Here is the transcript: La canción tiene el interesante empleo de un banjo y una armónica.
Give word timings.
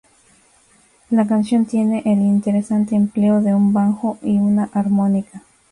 La 1.11 1.27
canción 1.27 1.67
tiene 1.67 2.01
el 2.07 2.21
interesante 2.21 2.95
empleo 2.95 3.39
de 3.39 3.53
un 3.53 3.71
banjo 3.71 4.17
y 4.23 4.39
una 4.39 4.63
armónica. 4.73 5.43